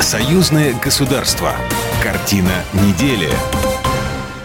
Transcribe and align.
Союзное 0.00 0.72
государство. 0.82 1.52
Картина 2.02 2.64
недели. 2.72 3.28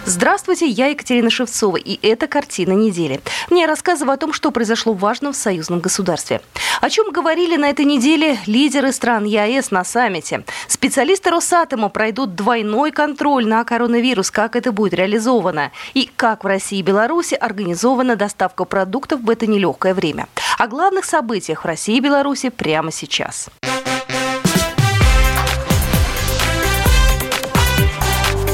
Здравствуйте, 0.03 0.67
я 0.67 0.87
Екатерина 0.87 1.29
Шевцова, 1.29 1.77
и 1.77 1.97
это 2.05 2.27
«Картина 2.27 2.73
недели». 2.73 3.21
Мне 3.49 3.61
я 3.61 3.67
рассказываю 3.67 4.13
о 4.13 4.17
том, 4.17 4.33
что 4.33 4.51
произошло 4.51 4.93
важно 4.93 5.31
в 5.31 5.35
союзном 5.37 5.79
государстве. 5.79 6.41
О 6.81 6.89
чем 6.89 7.09
говорили 7.11 7.55
на 7.55 7.69
этой 7.69 7.85
неделе 7.85 8.37
лидеры 8.45 8.91
стран 8.91 9.23
ЕАЭС 9.23 9.71
на 9.71 9.85
саммите. 9.85 10.43
Специалисты 10.67 11.29
Росатома 11.29 11.87
пройдут 11.87 12.35
двойной 12.35 12.91
контроль 12.91 13.47
на 13.47 13.63
коронавирус, 13.63 14.31
как 14.31 14.57
это 14.57 14.73
будет 14.73 14.93
реализовано. 14.93 15.71
И 15.93 16.11
как 16.17 16.43
в 16.43 16.47
России 16.47 16.79
и 16.79 16.83
Беларуси 16.83 17.33
организована 17.33 18.17
доставка 18.17 18.65
продуктов 18.65 19.21
в 19.21 19.29
это 19.29 19.47
нелегкое 19.47 19.93
время. 19.93 20.27
О 20.59 20.67
главных 20.67 21.05
событиях 21.05 21.63
в 21.63 21.65
России 21.65 21.95
и 21.95 22.01
Беларуси 22.01 22.49
прямо 22.49 22.91
сейчас. 22.91 23.49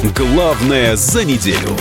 Главное 0.04 0.96
за 0.96 1.24
неделю. 1.24 1.78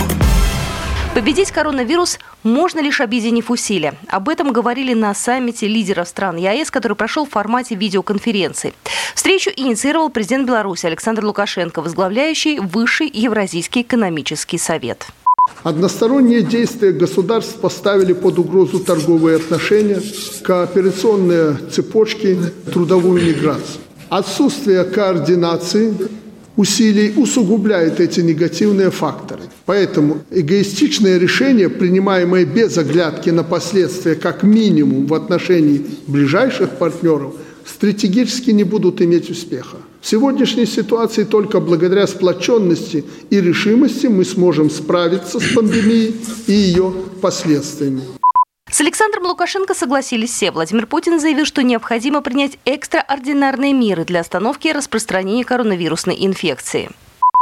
Победить 1.15 1.49
коронавирус 1.49 2.19
можно 2.43 2.79
лишь 2.79 3.01
объединив 3.01 3.49
усилия. 3.49 3.95
Об 4.07 4.29
этом 4.29 4.53
говорили 4.53 4.93
на 4.93 5.15
саммите 5.15 5.67
лидеров 5.67 6.07
стран 6.07 6.37
ЕАЭС, 6.37 6.69
который 6.69 6.93
прошел 6.93 7.25
в 7.25 7.31
формате 7.31 7.73
видеоконференции. 7.73 8.75
Встречу 9.15 9.49
инициировал 9.55 10.09
президент 10.09 10.45
Беларуси 10.45 10.85
Александр 10.85 11.25
Лукашенко, 11.25 11.81
возглавляющий 11.81 12.59
Высший 12.59 13.09
Евразийский 13.11 13.81
экономический 13.81 14.59
совет. 14.59 15.07
Односторонние 15.63 16.43
действия 16.43 16.91
государств 16.91 17.55
поставили 17.55 18.13
под 18.13 18.37
угрозу 18.37 18.81
торговые 18.81 19.37
отношения, 19.37 19.99
кооперационные 20.43 21.55
цепочки, 21.71 22.37
трудовую 22.71 23.23
миграцию. 23.23 23.81
Отсутствие 24.09 24.83
координации 24.83 25.95
усилий 26.61 27.13
усугубляет 27.17 27.99
эти 27.99 28.21
негативные 28.21 28.91
факторы. 28.91 29.41
Поэтому 29.65 30.19
эгоистичные 30.31 31.19
решения, 31.19 31.69
принимаемые 31.69 32.45
без 32.45 32.77
оглядки 32.77 33.31
на 33.31 33.43
последствия 33.43 34.15
как 34.15 34.43
минимум 34.43 35.07
в 35.07 35.13
отношении 35.13 35.81
ближайших 36.07 36.69
партнеров, 36.77 37.33
стратегически 37.65 38.51
не 38.51 38.63
будут 38.63 39.01
иметь 39.01 39.29
успеха. 39.29 39.77
В 40.01 40.07
сегодняшней 40.07 40.65
ситуации 40.65 41.23
только 41.23 41.59
благодаря 41.59 42.07
сплоченности 42.07 43.03
и 43.29 43.41
решимости 43.41 44.07
мы 44.07 44.25
сможем 44.25 44.69
справиться 44.69 45.39
с 45.39 45.53
пандемией 45.53 46.15
и 46.47 46.53
ее 46.53 46.93
последствиями. 47.21 48.01
С 48.81 48.83
Александром 48.83 49.27
Лукашенко 49.27 49.75
согласились 49.75 50.31
все. 50.31 50.49
Владимир 50.49 50.87
Путин 50.87 51.19
заявил, 51.19 51.45
что 51.45 51.61
необходимо 51.61 52.23
принять 52.23 52.57
экстраординарные 52.65 53.73
меры 53.73 54.05
для 54.05 54.21
остановки 54.21 54.69
распространения 54.69 55.45
коронавирусной 55.45 56.17
инфекции. 56.19 56.89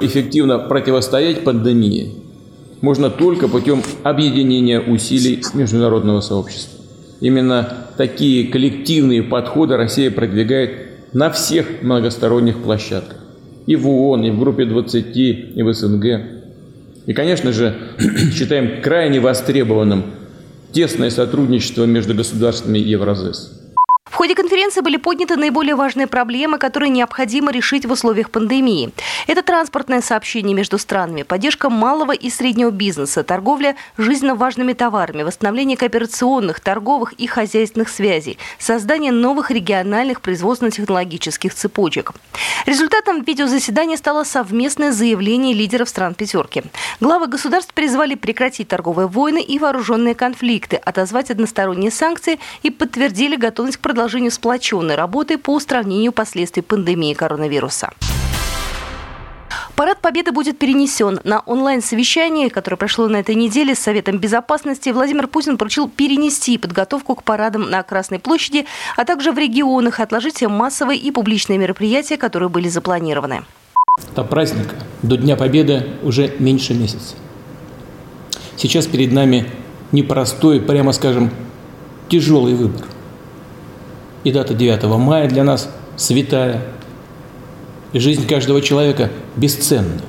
Эффективно 0.01 0.59
противостоять 0.59 1.45
пандемии 1.45 2.11
можно 2.81 3.09
только 3.09 3.47
путем 3.47 3.83
объединения 4.03 4.81
усилий 4.81 5.41
международного 5.53 6.19
сообщества. 6.19 6.77
Именно 7.21 7.87
такие 7.95 8.51
коллективные 8.51 9.23
подходы 9.23 9.77
Россия 9.77 10.11
продвигает 10.11 11.13
на 11.13 11.31
всех 11.31 11.81
многосторонних 11.81 12.61
площадках. 12.61 13.17
И 13.65 13.77
в 13.77 13.87
ООН, 13.87 14.25
и 14.25 14.31
в 14.31 14.39
группе 14.41 14.65
20, 14.65 15.15
и 15.15 15.63
в 15.63 15.73
СНГ. 15.73 16.05
И, 17.05 17.13
конечно 17.13 17.53
же, 17.53 17.77
считаем 18.33 18.81
крайне 18.81 19.21
востребованным 19.21 20.19
тесное 20.72 21.09
сотрудничество 21.09 21.86
между 21.86 22.14
государствами 22.14 22.80
Евразес. 22.80 23.58
Ходе 24.20 24.36
конференции 24.36 24.81
были 24.81 24.98
подняты 24.98 25.38
наиболее 25.38 25.75
важные 25.75 26.06
проблемы, 26.06 26.58
которые 26.58 26.89
необходимо 26.89 27.53
решить 27.53 27.86
в 27.86 27.92
условиях 27.94 28.31
пандемии. 28.31 28.92
Это 29.28 29.44
транспортное 29.44 30.02
сообщение 30.02 30.53
между 30.53 30.78
странами, 30.78 31.23
поддержка 31.23 31.70
малого 31.70 32.12
и 32.12 32.30
среднего 32.30 32.70
бизнеса, 32.70 33.24
торговля 33.24 33.78
жизненно 33.97 34.35
важными 34.35 34.74
товарами, 34.74 35.24
восстановление 35.24 35.78
кооперационных, 35.78 36.59
торговых 36.59 37.13
и 37.13 37.28
хозяйственных 37.28 37.88
связей, 37.88 38.38
создание 38.58 39.13
новых 39.13 39.52
региональных 39.52 40.19
производственно-технологических 40.19 41.53
цепочек. 41.53 42.12
Результатом 42.66 43.24
видеозаседания 43.24 43.96
стало 43.96 44.25
совместное 44.25 44.91
заявление 44.91 45.53
лидеров 45.53 45.88
стран 45.88 46.13
«пятерки». 46.13 46.63
Главы 47.00 47.28
государств 47.28 47.74
призвали 47.74 48.16
прекратить 48.16 48.68
торговые 48.68 49.08
войны 49.08 49.41
и 49.41 49.58
вооруженные 49.59 50.13
конфликты, 50.13 50.75
отозвать 50.75 51.31
односторонние 51.31 51.90
санкции 51.90 52.38
и 52.63 52.69
подтвердили 52.69 53.38
готовность 53.38 53.78
к 53.78 53.79
продолжению 53.79 54.09
продолжению 54.09 54.31
сплоченной 54.31 54.96
работы 54.96 55.38
по 55.38 55.53
устранению 55.53 56.12
последствий 56.12 56.64
пандемии 56.64 57.14
коронавируса. 57.14 57.92
Парад 59.75 60.02
Победы 60.02 60.31
будет 60.31 60.58
перенесен. 60.58 61.20
На 61.24 61.42
онлайн-совещании, 61.42 62.50
которое 62.50 62.78
прошло 62.78 63.08
на 63.08 63.18
этой 63.18 63.36
неделе 63.36 63.75
с 63.75 63.80
Советом 63.80 64.18
Безопасности, 64.18 64.90
Владимир 64.90 65.28
Путин 65.28 65.59
поручил 65.59 65.88
перенести 65.88 66.58
подготовку 66.58 67.14
к 67.14 67.24
парадам 67.24 67.70
на 67.70 67.84
Красной 67.84 68.18
площади, 68.18 68.66
а 68.97 69.06
также 69.06 69.31
в 69.31 69.38
регионах, 69.38 70.00
отложить 70.00 70.38
все 70.38 70.47
массовые 70.47 71.00
и 71.00 71.12
публичные 71.12 71.59
мероприятия, 71.59 72.18
которые 72.18 72.50
были 72.50 72.68
запланированы. 72.68 73.44
До 74.16 74.24
праздника, 74.24 74.76
до 75.03 75.18
Дня 75.18 75.36
Победы 75.36 75.86
уже 76.02 76.34
меньше 76.40 76.74
месяца. 76.74 77.16
Сейчас 78.58 78.88
перед 78.88 79.14
нами 79.14 79.46
непростой, 79.91 80.59
прямо 80.59 80.94
скажем, 80.94 81.30
тяжелый 82.09 82.56
выбор– 82.56 82.88
и 84.24 84.31
дата 84.31 84.53
9 84.53 84.84
мая 84.97 85.28
для 85.30 85.44
нас 85.44 85.69
святая. 85.96 86.62
И 87.94 88.00
жизнь 88.00 88.28
каждого 88.28 88.62
человека 88.62 89.09
бесценна. 89.35 90.02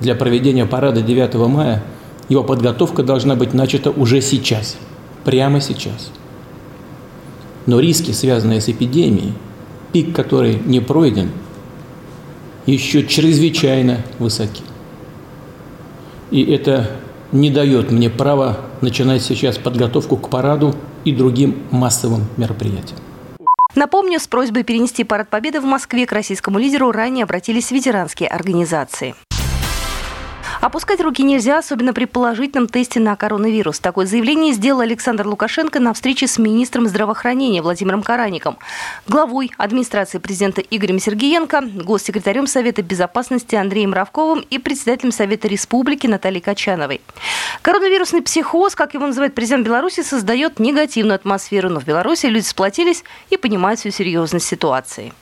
Для 0.00 0.14
проведения 0.14 0.66
парада 0.66 1.02
9 1.02 1.34
мая 1.48 1.82
его 2.28 2.42
подготовка 2.42 3.02
должна 3.02 3.36
быть 3.36 3.52
начата 3.52 3.90
уже 3.90 4.20
сейчас, 4.20 4.76
прямо 5.24 5.60
сейчас. 5.60 6.10
Но 7.66 7.80
риски, 7.80 8.12
связанные 8.12 8.60
с 8.60 8.68
эпидемией, 8.68 9.34
пик 9.92 10.14
которой 10.14 10.58
не 10.64 10.80
пройден, 10.80 11.30
еще 12.66 13.06
чрезвычайно 13.06 13.98
высоки. 14.18 14.62
И 16.30 16.42
это 16.42 16.90
не 17.32 17.50
дает 17.50 17.90
мне 17.90 18.10
права 18.10 18.58
начинать 18.84 19.22
сейчас 19.22 19.58
подготовку 19.58 20.16
к 20.16 20.28
параду 20.28 20.74
и 21.04 21.12
другим 21.12 21.62
массовым 21.70 22.26
мероприятиям. 22.36 23.00
Напомню, 23.74 24.20
с 24.20 24.28
просьбой 24.28 24.62
перенести 24.62 25.02
парад 25.02 25.28
Победы 25.28 25.60
в 25.60 25.64
Москве 25.64 26.06
к 26.06 26.12
российскому 26.12 26.60
лидеру 26.60 26.92
ранее 26.92 27.24
обратились 27.24 27.72
ветеранские 27.72 28.28
организации. 28.28 29.16
Опускать 30.64 31.02
руки 31.02 31.22
нельзя, 31.22 31.58
особенно 31.58 31.92
при 31.92 32.06
положительном 32.06 32.68
тесте 32.68 32.98
на 32.98 33.14
коронавирус. 33.16 33.80
Такое 33.80 34.06
заявление 34.06 34.54
сделал 34.54 34.80
Александр 34.80 35.26
Лукашенко 35.26 35.78
на 35.78 35.92
встрече 35.92 36.26
с 36.26 36.38
министром 36.38 36.88
здравоохранения 36.88 37.60
Владимиром 37.60 38.02
Караником, 38.02 38.56
главой 39.06 39.52
администрации 39.58 40.16
президента 40.16 40.62
Игорем 40.62 40.98
Сергеенко, 40.98 41.60
госсекретарем 41.84 42.46
Совета 42.46 42.80
безопасности 42.80 43.54
Андреем 43.56 43.92
Равковым 43.92 44.40
и 44.48 44.56
председателем 44.56 45.12
Совета 45.12 45.48
Республики 45.48 46.06
Натальей 46.06 46.40
Качановой. 46.40 47.02
Коронавирусный 47.60 48.22
психоз, 48.22 48.74
как 48.74 48.94
его 48.94 49.06
называет 49.06 49.34
президент 49.34 49.66
Беларуси, 49.66 50.00
создает 50.00 50.60
негативную 50.60 51.16
атмосферу, 51.16 51.68
но 51.68 51.78
в 51.78 51.84
Беларуси 51.84 52.24
люди 52.24 52.46
сплотились 52.46 53.04
и 53.28 53.36
понимают 53.36 53.80
всю 53.80 53.90
серьезность 53.90 54.46
ситуации. 54.46 55.12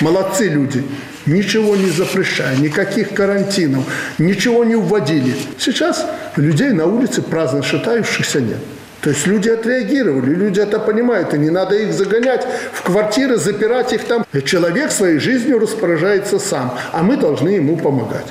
Молодцы 0.00 0.48
люди. 0.48 0.84
Ничего 1.26 1.76
не 1.76 1.90
запрещая, 1.90 2.56
никаких 2.56 3.14
карантинов, 3.14 3.84
ничего 4.18 4.64
не 4.64 4.74
вводили. 4.74 5.34
Сейчас 5.58 6.04
людей 6.36 6.70
на 6.70 6.86
улице 6.86 7.22
праздно 7.22 7.62
шатающихся 7.62 8.40
нет. 8.40 8.58
То 9.02 9.10
есть 9.10 9.26
люди 9.26 9.48
отреагировали, 9.48 10.32
люди 10.32 10.60
это 10.60 10.78
понимают, 10.78 11.34
и 11.34 11.38
не 11.38 11.50
надо 11.50 11.74
их 11.74 11.92
загонять 11.92 12.46
в 12.72 12.82
квартиры, 12.82 13.36
запирать 13.36 13.92
их 13.92 14.04
там. 14.04 14.24
Человек 14.44 14.92
своей 14.92 15.18
жизнью 15.18 15.58
распоряжается 15.58 16.38
сам, 16.38 16.78
а 16.92 17.02
мы 17.02 17.16
должны 17.16 17.50
ему 17.50 17.76
помогать. 17.76 18.26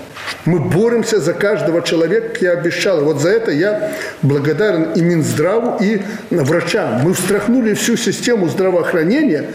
Мы 0.45 0.59
боремся 0.59 1.19
за 1.19 1.33
каждого 1.33 1.81
человека, 1.81 2.37
я 2.39 2.51
обещал. 2.53 3.01
Вот 3.03 3.19
за 3.19 3.29
это 3.29 3.51
я 3.51 3.91
благодарен 4.21 4.93
и 4.93 5.01
Минздраву, 5.01 5.77
и 5.83 6.01
врачам. 6.29 7.01
Мы 7.03 7.13
встряхнули 7.13 7.73
всю 7.73 7.97
систему 7.97 8.47
здравоохранения. 8.47 9.47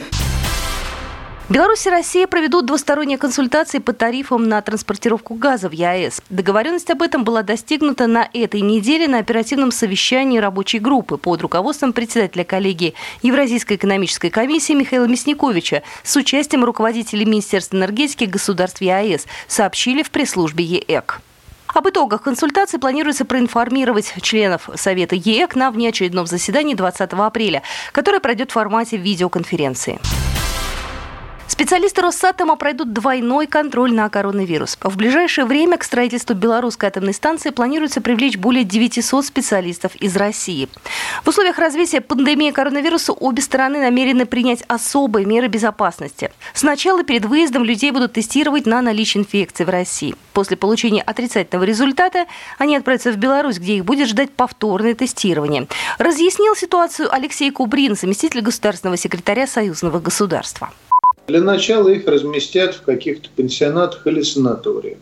Беларусь 1.49 1.87
и 1.87 1.91
Россия 1.91 2.27
проведут 2.27 2.67
двусторонние 2.67 3.19
консультации 3.19 3.79
по 3.79 3.93
тарифам 3.93 4.49
на 4.49 4.61
транспортировку 4.63 5.35
газа 5.35 5.69
в 5.69 5.73
ЕАЭС. 5.73 6.23
Договоренность 6.29 6.91
об 6.91 7.03
этом 7.03 7.23
была 7.23 7.45
достигнута 7.45 8.09
на 8.09 8.29
этой 8.33 8.63
неделе 8.63 9.07
на 9.07 9.19
оперативном 9.19 9.71
совещании 9.71 10.41
рабочей 10.41 10.81
группы 10.81 11.19
под 11.19 11.43
руководством 11.43 11.93
председателя 11.93 12.43
коллегии 12.43 12.95
Евразийской 13.23 13.77
экономической 13.77 14.29
комиссии 14.31 14.73
Михаила 14.73 15.05
Мясниковича 15.05 15.85
с 16.03 16.17
участием 16.17 16.65
руководителей 16.65 17.25
Министерства 17.25 17.77
энергетики 17.77 18.25
государств 18.25 18.81
ЕАЭС, 18.81 19.27
сообщили 19.47 20.03
в 20.03 20.11
пресс-службе 20.11 20.65
ЕЭК. 20.65 21.21
Об 21.69 21.89
итогах 21.89 22.23
консультаций 22.23 22.81
планируется 22.81 23.25
проинформировать 23.25 24.15
членов 24.21 24.69
Совета 24.75 25.15
ЕЭК 25.15 25.55
на 25.55 25.71
внеочередном 25.71 26.27
заседании 26.27 26.75
20 26.75 27.13
апреля, 27.13 27.63
которое 27.93 28.19
пройдет 28.19 28.51
в 28.51 28.55
формате 28.55 28.97
видеоконференции. 28.97 30.01
Специалисты 31.57 32.03
Росатома 32.03 32.57
пройдут 32.57 32.93
двойной 32.93 33.47
контроль 33.47 33.91
на 33.91 34.11
коронавирус. 34.11 34.77
В 34.79 34.95
ближайшее 34.95 35.47
время 35.47 35.79
к 35.79 35.85
строительству 35.85 36.35
белорусской 36.35 36.91
атомной 36.91 37.15
станции 37.15 37.49
планируется 37.49 38.03
привлечь 38.03 38.37
более 38.37 38.63
900 38.63 39.25
специалистов 39.25 39.97
из 39.97 40.15
России. 40.17 40.69
В 41.25 41.29
условиях 41.29 41.59
развития 41.59 42.03
пандемии 42.03 42.51
коронавируса 42.51 43.15
обе 43.15 43.41
стороны 43.41 43.79
намерены 43.81 44.27
принять 44.27 44.65
особые 44.69 45.25
меры 45.25 45.47
безопасности. 45.47 46.31
Сначала 46.53 47.03
перед 47.05 47.25
выездом 47.25 47.65
людей 47.65 47.91
будут 47.91 48.13
тестировать 48.13 48.67
на 48.67 48.83
наличие 48.83 49.23
инфекции 49.23 49.65
в 49.65 49.71
России. 49.71 50.15
После 50.35 50.59
получения 50.59 51.01
отрицательного 51.01 51.65
результата 51.65 52.27
они 52.59 52.77
отправятся 52.77 53.13
в 53.13 53.17
Беларусь, 53.17 53.57
где 53.57 53.79
их 53.79 53.87
будет 53.87 54.09
ждать 54.09 54.31
повторное 54.31 54.95
тестирование. 54.95 55.69
Разъяснил 55.97 56.55
ситуацию 56.55 57.11
Алексей 57.11 57.51
Кубрин, 57.51 57.97
заместитель 57.97 58.43
государственного 58.43 58.99
секретаря 58.99 59.47
Союзного 59.47 60.01
государства. 60.01 60.71
Для 61.27 61.41
начала 61.41 61.89
их 61.89 62.07
разместят 62.07 62.75
в 62.75 62.83
каких-то 62.83 63.29
пенсионатах 63.35 64.07
или 64.07 64.23
санаториях. 64.23 64.99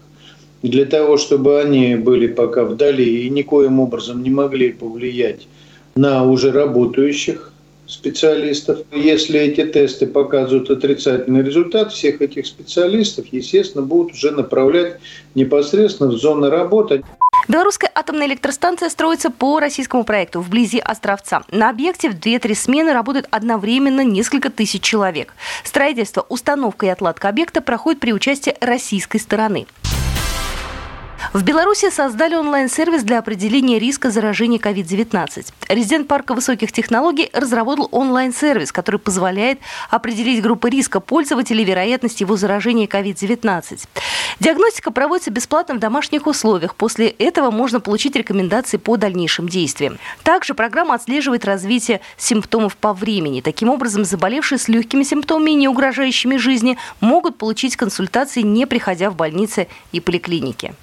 Для 0.62 0.86
того, 0.86 1.18
чтобы 1.18 1.60
они 1.60 1.96
были 1.96 2.26
пока 2.26 2.64
вдали 2.64 3.26
и 3.26 3.28
никоим 3.28 3.80
образом 3.80 4.22
не 4.22 4.30
могли 4.30 4.72
повлиять 4.72 5.46
на 5.94 6.24
уже 6.24 6.52
работающих 6.52 7.52
специалистов. 7.86 8.78
Если 8.90 9.38
эти 9.38 9.64
тесты 9.66 10.06
показывают 10.06 10.70
отрицательный 10.70 11.42
результат, 11.42 11.92
всех 11.92 12.22
этих 12.22 12.46
специалистов, 12.46 13.26
естественно, 13.30 13.84
будут 13.84 14.14
уже 14.14 14.30
направлять 14.30 15.00
непосредственно 15.34 16.10
в 16.10 16.16
зоны 16.16 16.48
работы. 16.48 17.02
Белорусская 17.46 17.90
атомная 17.94 18.26
электростанция 18.26 18.88
строится 18.88 19.30
по 19.30 19.60
российскому 19.60 20.04
проекту 20.04 20.40
вблизи 20.40 20.78
Островца. 20.78 21.42
На 21.50 21.68
объекте 21.68 22.08
в 22.08 22.14
2-3 22.14 22.54
смены 22.54 22.92
работают 22.92 23.28
одновременно 23.30 24.02
несколько 24.02 24.50
тысяч 24.50 24.82
человек. 24.82 25.34
Строительство, 25.62 26.24
установка 26.28 26.86
и 26.86 26.88
отладка 26.88 27.28
объекта 27.28 27.60
проходит 27.60 28.00
при 28.00 28.12
участии 28.12 28.56
российской 28.60 29.18
стороны. 29.18 29.66
В 31.34 31.42
Беларуси 31.42 31.90
создали 31.90 32.36
онлайн-сервис 32.36 33.02
для 33.02 33.18
определения 33.18 33.80
риска 33.80 34.10
заражения 34.10 34.60
COVID-19. 34.60 35.52
Резидент 35.68 36.06
парка 36.06 36.32
высоких 36.32 36.70
технологий 36.70 37.28
разработал 37.32 37.88
онлайн-сервис, 37.90 38.70
который 38.70 39.00
позволяет 39.00 39.58
определить 39.90 40.40
группы 40.40 40.70
риска 40.70 41.00
пользователей 41.00 41.64
вероятность 41.64 42.20
его 42.20 42.36
заражения 42.36 42.86
COVID-19. 42.86 43.80
Диагностика 44.38 44.92
проводится 44.92 45.32
бесплатно 45.32 45.74
в 45.74 45.80
домашних 45.80 46.28
условиях. 46.28 46.76
После 46.76 47.08
этого 47.08 47.50
можно 47.50 47.80
получить 47.80 48.14
рекомендации 48.14 48.76
по 48.76 48.96
дальнейшим 48.96 49.48
действиям. 49.48 49.98
Также 50.22 50.54
программа 50.54 50.94
отслеживает 50.94 51.44
развитие 51.44 52.00
симптомов 52.16 52.76
по 52.76 52.92
времени. 52.92 53.40
Таким 53.40 53.70
образом, 53.70 54.04
заболевшие 54.04 54.60
с 54.60 54.68
легкими 54.68 55.02
симптомами, 55.02 55.50
не 55.50 55.66
угрожающими 55.66 56.36
жизни, 56.36 56.78
могут 57.00 57.38
получить 57.38 57.74
консультации, 57.74 58.42
не 58.42 58.66
приходя 58.66 59.10
в 59.10 59.16
больницы 59.16 59.66
и 59.90 59.98
поликлиники. 59.98 60.76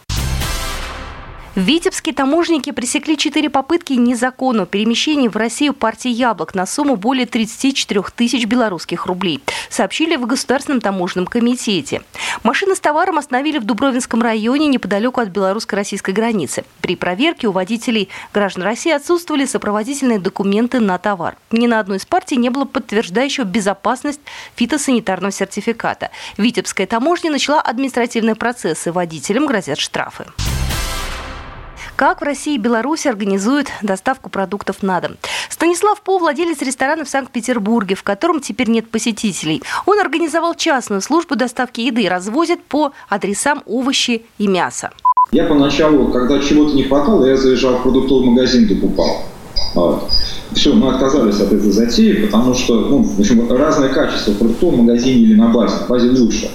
В 1.54 1.60
Витебске 1.60 2.14
таможенники 2.14 2.72
пресекли 2.72 3.18
четыре 3.18 3.50
попытки 3.50 3.92
незаконного 3.92 4.66
перемещения 4.66 5.30
в 5.30 5.36
Россию 5.36 5.74
партии 5.74 6.08
яблок 6.08 6.56
на 6.56 6.66
сумму 6.66 6.96
более 6.96 7.26
34 7.26 8.04
тысяч 8.16 8.46
белорусских 8.46 9.06
рублей, 9.06 9.44
сообщили 9.70 10.16
в 10.16 10.26
Государственном 10.26 10.80
таможенном 10.80 11.28
комитете. 11.28 12.04
Машины 12.44 12.74
с 12.74 12.80
товаром 12.80 13.18
остановили 13.18 13.58
в 13.58 13.66
Дубровинском 13.66 14.22
районе 14.22 14.68
неподалеку 14.68 15.20
от 15.20 15.28
белорусско-российской 15.28 16.12
границы. 16.12 16.64
При 16.80 16.96
проверке 16.96 17.48
у 17.48 17.52
водителей 17.52 18.08
граждан 18.34 18.64
России 18.64 18.94
отсутствовали 18.94 19.44
сопроводительные 19.44 20.20
документы 20.20 20.80
на 20.80 20.98
товар. 21.00 21.36
Ни 21.52 21.68
на 21.68 21.82
одной 21.82 21.98
из 21.98 22.06
партий 22.06 22.38
не 22.38 22.48
было 22.50 22.64
подтверждающего 22.64 23.44
безопасность 23.44 24.22
фитосанитарного 24.56 25.34
сертификата. 25.34 26.12
Витебская 26.38 26.88
таможня 26.88 27.30
начала 27.30 27.60
административные 27.60 28.36
процессы. 28.36 28.94
Водителям 28.94 29.48
грозят 29.48 29.80
штрафы. 29.80 30.28
Как 32.02 32.20
в 32.20 32.24
России 32.24 32.56
и 32.56 32.58
Беларуси 32.58 33.08
организуют 33.08 33.68
доставку 33.84 34.32
продуктов 34.32 34.82
на 34.82 35.00
дом? 35.02 35.18
Станислав 35.52 36.02
По, 36.02 36.18
владелец 36.18 36.60
ресторана 36.64 37.06
в 37.06 37.10
Санкт-Петербурге, 37.10 37.94
в 37.94 38.02
котором 38.02 38.42
теперь 38.42 38.72
нет 38.72 38.90
посетителей. 38.90 39.62
Он 39.86 40.00
организовал 40.00 40.56
частную 40.56 41.02
службу 41.02 41.36
доставки 41.36 41.82
еды 41.82 42.02
и 42.02 42.10
развозит 42.10 42.64
по 42.64 42.92
адресам 43.08 43.62
овощи 43.68 44.24
и 44.40 44.48
мясо. 44.48 44.90
Я 45.32 45.44
поначалу, 45.44 46.12
когда 46.12 46.40
чего-то 46.40 46.74
не 46.76 46.86
хватало, 46.86 47.24
я 47.28 47.38
заезжал 47.38 47.78
в 47.78 47.84
продуктовый 47.84 48.32
магазин, 48.32 48.68
докупал. 48.68 49.22
Вот. 49.76 50.10
Все, 50.54 50.74
мы 50.74 50.96
отказались 50.96 51.40
от 51.40 51.54
этой 51.54 51.70
затеи, 51.70 52.26
потому 52.26 52.56
что 52.56 52.80
ну, 52.80 53.04
в 53.04 53.20
общем, 53.20 53.48
разное 53.52 53.90
качество 53.90 54.32
в 54.32 54.40
продуктовом 54.40 54.86
магазине 54.86 55.22
или 55.22 55.36
на 55.36 55.50
базе. 55.50 55.76
На 55.82 55.86
базе 55.86 56.10
лучше. 56.10 56.50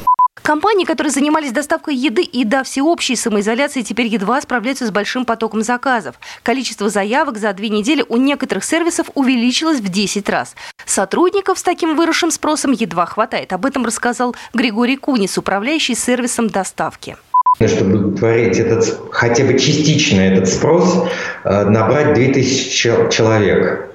Компании, 0.47 0.85
которые 0.85 1.11
занимались 1.11 1.51
доставкой 1.51 1.97
еды 1.97 2.23
и 2.23 2.45
до 2.45 2.63
всеобщей 2.63 3.17
самоизоляции, 3.17 3.83
теперь 3.83 4.07
едва 4.07 4.41
справляются 4.41 4.87
с 4.87 4.93
большим 4.93 5.25
потоком 5.25 5.63
заказов. 5.63 6.15
Количество 6.45 6.89
заявок 6.89 7.37
за 7.37 7.53
две 7.53 7.69
недели 7.69 8.05
у 8.09 8.17
некоторых 8.17 8.63
сервисов 8.63 9.11
увеличилось 9.17 9.81
в 9.81 9.89
10 9.89 10.29
раз. 10.29 10.55
Сотрудников 10.85 11.59
с 11.59 11.65
таким 11.65 11.97
выросшим 11.97 12.31
спросом 12.31 12.71
едва 12.71 13.07
хватает. 13.07 13.53
Об 13.53 13.67
этом 13.67 13.85
рассказал 13.85 14.37
Григорий 14.55 14.97
Кунис, 14.97 15.37
управляющий 15.37 15.97
сервисом 15.97 16.49
доставки 16.49 17.17
чтобы 17.67 18.15
творить 18.15 18.59
этот, 18.59 19.01
хотя 19.13 19.43
бы 19.45 19.59
частично 19.59 20.21
этот 20.21 20.47
спрос, 20.47 21.09
э, 21.45 21.65
набрать 21.65 22.13
2000 22.13 23.09
человек. 23.11 23.89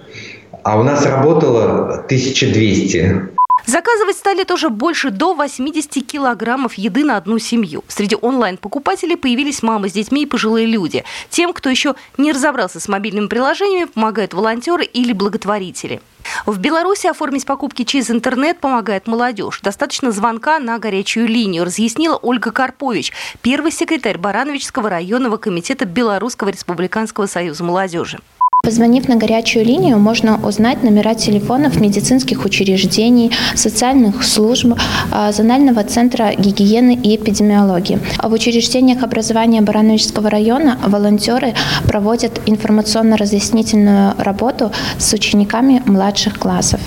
А 0.64 0.80
у 0.80 0.84
нас 0.84 1.06
работало 1.06 2.04
1200. 2.08 3.30
Заказывать 3.66 4.18
стали 4.18 4.44
тоже 4.44 4.70
больше 4.70 5.12
до 5.12 5.34
80 5.34 6.06
килограммов 6.06 6.74
еды 6.74 7.04
на 7.06 7.18
одну 7.18 7.40
семью. 7.40 7.84
Среди 7.88 8.18
онлайн-покупателей 8.20 9.16
появились 9.16 9.64
мамы 9.64 9.88
с 9.88 9.94
детьми 9.94 10.24
и 10.24 10.26
пожилые 10.26 10.66
люди. 10.66 11.04
Тем, 11.30 11.54
кто 11.54 11.70
еще 11.70 11.96
не 12.18 12.32
разобрался 12.32 12.80
с 12.80 12.88
мобильными 12.88 13.28
приложениями, 13.28 13.86
помогают 13.86 14.34
волонтеры 14.34 14.84
или 14.84 15.14
благотворители. 15.14 16.02
В 16.46 16.60
Беларуси 16.60 17.08
оформить 17.08 17.46
покупки 17.46 17.84
через 17.84 18.12
интернет 18.12 18.60
помогает 18.60 19.08
молодежь. 19.08 19.62
Достаточно 19.62 20.12
звонка 20.12 20.60
на 20.60 20.78
горячую 20.78 21.28
линию, 21.28 21.64
разъяснила 21.64 22.18
Ольга 22.18 22.52
Карпович, 22.52 23.12
первый 23.42 23.72
секретарь 23.72 24.18
Барановичского 24.18 24.90
районного 24.90 25.38
комитета 25.38 25.86
Белорусского 25.86 26.50
республиканского 26.50 27.26
союза 27.26 27.64
молодежи. 27.64 28.20
Позвонив 28.64 29.10
на 29.10 29.16
горячую 29.16 29.66
линию, 29.66 29.98
можно 29.98 30.40
узнать 30.48 30.84
номера 30.84 31.16
телефонов 31.16 31.82
медицинских 31.82 32.46
учреждений, 32.46 33.32
социальных 33.56 34.24
служб, 34.24 34.74
а, 35.12 35.32
зонального 35.32 35.84
центра 35.84 36.36
гигиены 36.38 36.94
и 36.94 37.16
эпидемиологии. 37.16 38.00
В 38.22 38.32
учреждениях 38.32 39.02
образования 39.02 39.62
Барановичского 39.62 40.30
района 40.30 40.78
волонтеры 40.86 41.56
проводят 41.88 42.40
информационно-разъяснительную 42.46 44.14
работу 44.20 44.72
с 45.00 45.12
учениками 45.12 45.82
младших 45.88 46.38
классов. 46.38 46.80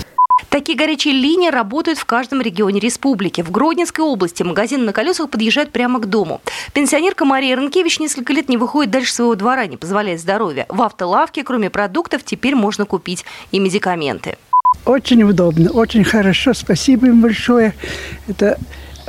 Такие 0.55 0.79
горячие 0.79 1.15
линии 1.15 1.51
работают 1.51 1.99
в 1.99 2.05
каждом 2.05 2.41
регионе 2.41 2.79
республики. 2.79 3.41
В 3.41 3.51
Гродненской 3.51 4.05
области 4.05 4.45
магазин 4.45 4.85
на 4.85 4.93
колесах 4.93 5.29
подъезжает 5.29 5.73
прямо 5.73 5.99
к 5.99 6.07
дому. 6.09 6.41
Пенсионерка 6.73 7.25
Мария 7.25 7.57
Рынкевич 7.57 7.99
несколько 7.99 8.33
лет 8.33 8.49
не 8.49 8.57
выходит 8.57 8.93
дальше 8.93 9.13
своего 9.13 9.35
двора, 9.35 9.67
не 9.67 9.77
позволяет 9.77 10.21
здоровья. 10.21 10.67
В 10.69 10.81
автолавке, 10.83 11.43
кроме 11.43 11.71
продуктов, 11.71 12.23
теперь 12.23 12.55
можно 12.55 12.85
купить 12.85 13.25
и 13.51 13.59
медикаменты. 13.59 14.37
Очень 14.87 15.25
удобно, 15.25 15.73
очень 15.73 16.05
хорошо. 16.05 16.55
Спасибо 16.55 17.09
им 17.09 17.21
большое. 17.21 17.75
Это 18.29 18.57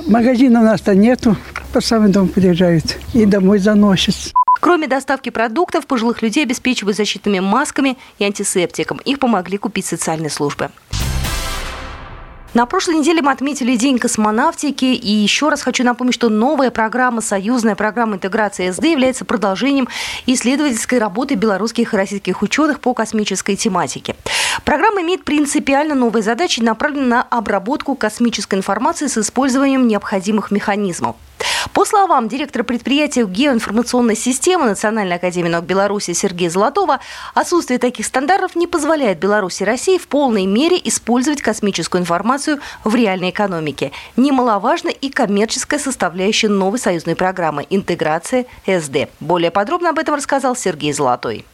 магазина 0.07 0.61
у 0.61 0.63
нас-то 0.63 0.95
нету. 0.95 1.37
По 1.73 1.79
самый 1.79 2.09
дом 2.11 2.27
подъезжают 2.27 2.97
и 3.13 3.23
домой 3.27 3.59
заносят. 3.59 4.15
Кроме 4.59 4.87
доставки 4.87 5.29
продуктов, 5.29 5.85
пожилых 5.85 6.23
людей 6.23 6.43
обеспечивают 6.43 6.97
защитными 6.97 7.39
масками 7.39 7.99
и 8.17 8.23
антисептиком. 8.23 8.97
Их 9.05 9.19
помогли 9.19 9.59
купить 9.59 9.85
социальные 9.85 10.31
службы. 10.31 10.71
На 12.55 12.65
прошлой 12.65 12.95
неделе 12.95 13.21
мы 13.21 13.33
отметили 13.33 13.75
День 13.75 13.99
космонавтики. 13.99 14.85
И 14.85 15.11
еще 15.11 15.49
раз 15.49 15.61
хочу 15.61 15.83
напомнить, 15.83 16.15
что 16.15 16.29
новая 16.29 16.71
программа, 16.71 17.19
союзная 17.19 17.75
программа 17.75 18.15
интеграции 18.15 18.71
СД 18.71 18.85
является 18.85 19.25
продолжением 19.25 19.89
исследовательской 20.25 20.99
работы 20.99 21.35
белорусских 21.35 21.93
и 21.93 21.97
российских 21.97 22.41
ученых 22.41 22.79
по 22.79 22.93
космической 22.93 23.57
тематике. 23.57 24.15
Программа 24.63 25.01
имеет 25.01 25.25
принципиально 25.25 25.95
новые 25.95 26.23
задачи, 26.23 26.61
направленные 26.61 27.09
на 27.09 27.23
обработку 27.23 27.93
космической 27.93 28.55
информации 28.55 29.07
с 29.07 29.17
использованием 29.17 29.85
необходимых 29.85 30.49
механизмов. 30.49 31.17
По 31.73 31.83
словам 31.83 32.27
директора 32.27 32.63
предприятия 32.63 33.25
геоинформационной 33.25 34.15
системы 34.15 34.65
Национальной 34.65 35.17
академии 35.17 35.49
наук 35.49 35.65
Беларуси 35.65 36.13
Сергея 36.13 36.49
Золотова, 36.49 36.99
отсутствие 37.33 37.79
таких 37.79 38.05
стандартов 38.05 38.55
не 38.55 38.67
позволяет 38.67 39.19
Беларуси 39.19 39.63
и 39.63 39.65
России 39.65 39.97
в 39.97 40.07
полной 40.07 40.45
мере 40.45 40.79
использовать 40.83 41.41
космическую 41.41 42.01
информацию 42.01 42.59
в 42.83 42.95
реальной 42.95 43.31
экономике. 43.31 43.91
Немаловажна 44.15 44.89
и 44.89 45.09
коммерческая 45.09 45.79
составляющая 45.79 46.49
новой 46.49 46.79
союзной 46.79 47.15
программы 47.15 47.65
«Интеграция 47.69 48.45
СД». 48.65 49.09
Более 49.19 49.51
подробно 49.51 49.89
об 49.89 49.99
этом 49.99 50.15
рассказал 50.15 50.55
Сергей 50.55 50.93
Золотой. 50.93 51.45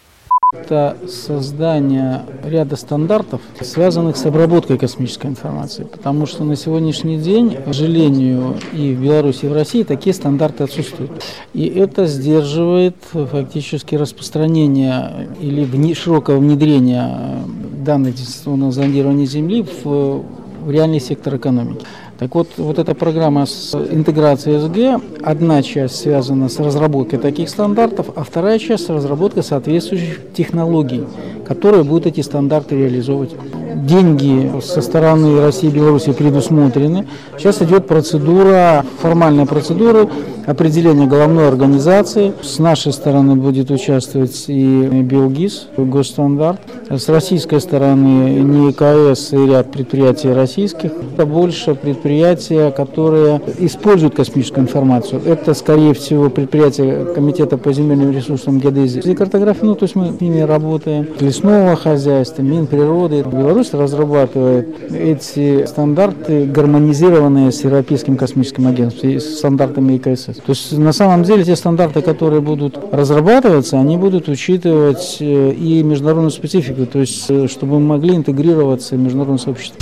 Это 0.54 0.98
создание 1.08 2.24
ряда 2.44 2.76
стандартов, 2.76 3.40
связанных 3.62 4.18
с 4.18 4.26
обработкой 4.26 4.78
космической 4.78 5.28
информации. 5.28 5.86
Потому 5.86 6.26
что 6.26 6.44
на 6.44 6.58
сегодняшний 6.58 7.18
день, 7.18 7.56
к 7.56 7.68
сожалению, 7.68 8.56
и 8.74 8.94
в 8.94 9.02
Беларуси, 9.02 9.46
и 9.46 9.48
в 9.48 9.54
России 9.54 9.84
такие 9.84 10.14
стандарты 10.14 10.66
отсутствуют. 10.66 11.24
И 11.54 11.68
это 11.68 12.06
сдерживает 12.06 12.98
фактически 13.12 13.96
распространение 13.96 15.30
или 15.40 15.94
широкое 15.94 16.36
внедрение 16.36 17.44
данных 17.86 18.16
дистанционного 18.16 18.74
зондирования 18.74 19.28
Земли 19.28 19.66
в 19.86 20.26
реальный 20.68 21.00
сектор 21.00 21.38
экономики. 21.38 21.86
Так 22.22 22.36
вот, 22.36 22.50
вот 22.58 22.78
эта 22.78 22.94
программа 22.94 23.48
с 23.48 23.74
интеграцией 23.74 24.60
СГ, 24.60 25.04
одна 25.24 25.64
часть 25.64 25.96
связана 25.96 26.50
с 26.50 26.60
разработкой 26.60 27.18
таких 27.18 27.50
стандартов, 27.50 28.12
а 28.16 28.24
вторая 28.24 28.60
часть 28.60 28.86
с 28.86 28.90
разработкой 28.90 29.42
соответствующих 29.42 30.20
технологий, 30.32 31.04
которые 31.48 31.84
будут 31.84 32.06
эти 32.06 32.22
стандарты 32.22 32.76
реализовывать. 32.78 33.32
Деньги 33.76 34.52
со 34.62 34.82
стороны 34.82 35.40
России 35.42 35.70
и 35.70 35.72
Беларуси 35.72 36.12
предусмотрены. 36.12 37.08
Сейчас 37.38 37.62
идет 37.62 37.88
процедура, 37.88 38.86
формальная 39.02 39.46
процедура 39.46 40.08
определения 40.46 41.06
головной 41.06 41.48
организации. 41.48 42.34
С 42.42 42.60
нашей 42.60 42.94
стороны 42.94 43.36
будет 43.36 43.70
участвовать 43.72 44.46
и 44.48 45.02
Белгиз, 45.04 45.68
госстандарт. 45.78 46.60
С 46.90 47.08
российской 47.10 47.62
стороны 47.62 48.42
НИКС 48.42 49.34
и 49.34 49.46
ряд 49.48 49.72
предприятий 49.72 50.34
российских. 50.34 50.92
Это 51.14 51.26
больше 51.26 51.76
предприятия, 51.76 52.72
которые 52.72 53.42
используют 53.60 54.16
космическую 54.16 54.64
информацию. 54.64 55.22
Это, 55.26 55.54
скорее 55.54 55.94
всего, 55.94 56.30
предприятия 56.30 57.06
Комитета 57.14 57.58
по 57.58 57.72
земельным 57.72 58.12
ресурсам 58.12 58.60
геодезии 58.60 59.02
и 59.02 59.16
картографии, 59.16 59.66
ну, 59.66 59.76
то 59.76 59.84
есть 59.84 59.96
мы 59.96 60.12
с 60.12 60.20
ними 60.20 60.42
работаем, 60.42 61.08
лесного 61.20 61.76
хозяйства, 61.76 62.42
Минприроды. 62.42 63.24
Беларусь 63.24 63.61
разрабатывает 63.74 64.92
эти 64.92 65.66
стандарты, 65.66 66.46
гармонизированные 66.46 67.52
с 67.52 67.64
Европейским 67.64 68.18
космическим 68.18 68.68
агентством 68.68 69.10
и 69.10 69.20
с 69.20 69.38
стандартами 69.38 69.98
ИКС. 69.98 70.26
То 70.26 70.50
есть 70.50 70.78
на 70.78 70.94
самом 70.94 71.24
деле 71.24 71.44
те 71.44 71.56
стандарты, 71.56 72.02
которые 72.02 72.42
будут 72.42 72.78
разрабатываться, 72.92 73.80
они 73.80 73.98
будут 73.98 74.28
учитывать 74.28 75.18
э, 75.20 75.52
и 75.52 75.84
международную 75.84 76.32
специфику, 76.32 76.86
то 76.86 77.00
есть 77.00 77.26
э, 77.30 77.48
чтобы 77.48 77.80
мы 77.80 77.88
могли 77.88 78.16
интегрироваться 78.16 78.96
в 78.96 79.00
международное 79.00 79.38
сообщество. 79.38 79.80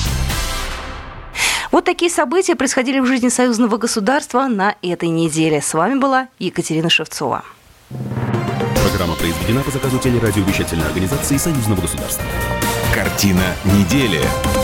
Вот 1.71 1.86
такие 1.86 2.09
события 2.09 2.55
происходили 2.55 3.00
в 3.00 3.05
жизни 3.05 3.29
союзного 3.29 3.77
государства 3.77 4.48
на 4.48 4.75
этой 4.81 5.09
неделе. 5.09 5.62
С 5.62 5.74
вами 5.74 6.00
была 6.00 6.27
Екатерина 6.39 6.89
Шевцова. 6.89 7.43
Программа 8.89 9.15
произведена 9.15 9.62
по 9.62 9.71
заказу 9.71 10.00
телерадиовещательной 10.00 10.86
организации 10.86 11.38
союзного 11.38 11.81
государства. 11.81 12.24
Картина 12.93 13.55
недели. 13.65 14.58